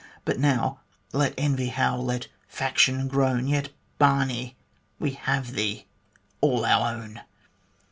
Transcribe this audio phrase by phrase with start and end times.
[0.25, 0.79] But now,
[1.13, 3.69] let envy howl, let faction groan, Yet,
[3.99, 4.43] Barney!
[4.43, 4.53] yet
[4.97, 5.85] we have thee
[6.41, 7.21] all our own.